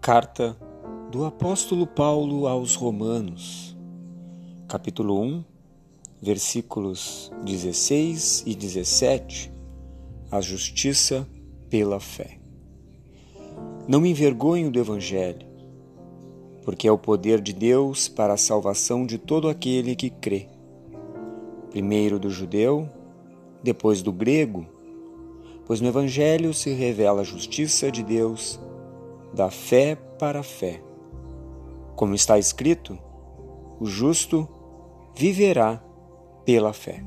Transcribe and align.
Carta 0.00 0.56
do 1.10 1.26
Apóstolo 1.26 1.86
Paulo 1.86 2.46
aos 2.46 2.74
Romanos, 2.74 3.76
capítulo 4.66 5.20
1, 5.20 5.44
versículos 6.22 7.30
16 7.44 8.44
e 8.46 8.54
17. 8.54 9.52
A 10.30 10.40
justiça 10.40 11.28
pela 11.68 12.00
fé. 12.00 12.38
Não 13.86 14.00
me 14.00 14.08
envergonho 14.08 14.70
do 14.70 14.78
Evangelho, 14.78 15.46
porque 16.62 16.88
é 16.88 16.92
o 16.92 16.96
poder 16.96 17.38
de 17.38 17.52
Deus 17.52 18.08
para 18.08 18.32
a 18.32 18.38
salvação 18.38 19.04
de 19.04 19.18
todo 19.18 19.50
aquele 19.50 19.94
que 19.94 20.08
crê, 20.08 20.48
primeiro 21.70 22.18
do 22.18 22.30
judeu, 22.30 22.88
depois 23.62 24.00
do 24.00 24.12
grego, 24.12 24.64
pois 25.66 25.78
no 25.78 25.88
Evangelho 25.88 26.54
se 26.54 26.70
revela 26.72 27.20
a 27.20 27.24
justiça 27.24 27.92
de 27.92 28.02
Deus 28.02 28.58
da 29.32 29.50
fé 29.50 29.96
para 30.18 30.40
a 30.40 30.42
fé. 30.42 30.82
Como 31.96 32.14
está 32.14 32.38
escrito, 32.38 32.98
o 33.78 33.86
justo 33.86 34.48
viverá 35.16 35.82
pela 36.44 36.72
fé. 36.72 37.04